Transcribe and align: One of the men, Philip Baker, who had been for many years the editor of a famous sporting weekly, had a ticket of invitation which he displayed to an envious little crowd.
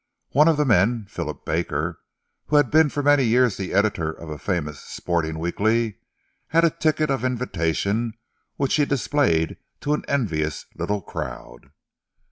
One 0.31 0.47
of 0.47 0.57
the 0.57 0.65
men, 0.65 1.05
Philip 1.07 1.45
Baker, 1.45 1.99
who 2.47 2.55
had 2.55 2.71
been 2.71 2.89
for 2.89 3.03
many 3.03 3.23
years 3.23 3.55
the 3.55 3.71
editor 3.71 4.11
of 4.11 4.31
a 4.31 4.39
famous 4.39 4.79
sporting 4.79 5.37
weekly, 5.37 5.99
had 6.47 6.63
a 6.63 6.71
ticket 6.71 7.11
of 7.11 7.23
invitation 7.23 8.13
which 8.55 8.73
he 8.77 8.85
displayed 8.85 9.57
to 9.81 9.93
an 9.93 10.03
envious 10.07 10.65
little 10.75 11.03
crowd. 11.03 11.69